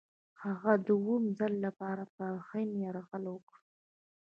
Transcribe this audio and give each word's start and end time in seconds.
هغه 0.43 0.71
د 0.85 0.87
اووم 0.99 1.23
ځل 1.39 1.53
لپاره 1.65 2.03
پر 2.15 2.31
هند 2.49 2.71
یرغل 2.83 3.23
وکړ. 3.29 3.57